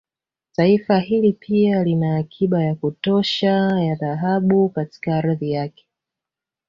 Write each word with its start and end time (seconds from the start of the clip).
Taifa 0.55 0.99
hili 0.99 1.33
pia 1.33 1.83
lina 1.83 2.17
akiba 2.17 2.63
ya 2.63 2.75
kutosha 2.75 3.49
ya 3.81 3.95
Dhahabu 3.95 4.69
katika 4.69 5.15
ardhi 5.17 5.51
yake 5.51 5.85